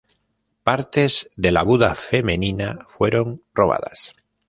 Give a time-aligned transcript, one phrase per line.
[0.69, 4.15] Partes de la Buda femenina fueron robadas.